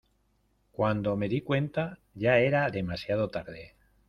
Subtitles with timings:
[0.71, 3.75] cuando me di cuenta ya era demasiado tarde.